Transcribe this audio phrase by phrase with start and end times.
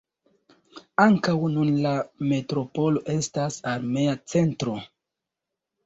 [1.03, 1.93] Ankaŭ nun la
[2.33, 4.81] metropolo estas armea centro.